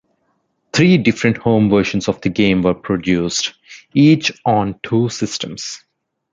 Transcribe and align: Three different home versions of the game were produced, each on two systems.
Three 0.73 0.97
different 0.97 1.37
home 1.37 1.69
versions 1.69 2.07
of 2.09 2.21
the 2.21 2.29
game 2.29 2.63
were 2.63 2.73
produced, 2.73 3.53
each 3.93 4.31
on 4.43 4.79
two 4.81 5.09
systems. 5.09 5.83